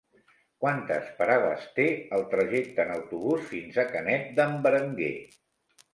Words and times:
Quantes 0.63 1.11
parades 1.19 1.67
té 1.75 1.85
el 2.19 2.25
trajecte 2.33 2.85
en 2.87 2.95
autobús 2.97 3.47
fins 3.53 3.81
a 3.85 3.89
Canet 3.95 4.33
d'en 4.41 4.57
Berenguer? 4.65 5.15